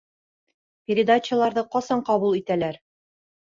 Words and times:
Передачаларҙы 0.91 1.65
ҡасан 1.77 2.03
ҡабул 2.11 2.35
итәләр? 2.43 2.83